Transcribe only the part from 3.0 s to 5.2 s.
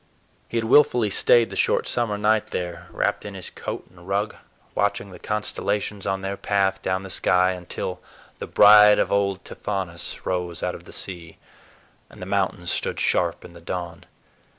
in his coat and rug, watching the